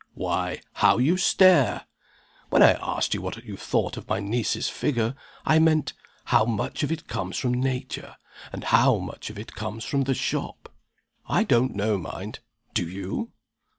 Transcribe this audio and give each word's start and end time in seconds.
Why, 0.15 0.61
how 0.73 0.97
you 0.97 1.15
stare! 1.15 1.85
When 2.49 2.63
I 2.63 2.71
asked 2.71 3.13
you 3.13 3.21
what 3.21 3.37
you 3.45 3.55
thought 3.55 3.97
of 3.97 4.07
my 4.09 4.19
niece's 4.19 4.67
figure, 4.67 5.13
I 5.45 5.59
meant 5.59 5.93
how 6.25 6.43
much 6.43 6.81
of 6.81 6.91
it 6.91 7.07
comes 7.07 7.37
from 7.37 7.53
Nature, 7.53 8.15
and 8.51 8.63
how 8.63 8.97
much 8.97 9.29
of 9.29 9.37
it 9.37 9.53
comes 9.53 9.85
from 9.85 10.05
the 10.05 10.15
Shop? 10.15 10.73
I 11.29 11.43
don't 11.43 11.75
know, 11.75 11.99
mind! 11.99 12.39
Do 12.73 12.89
you?" 12.89 13.31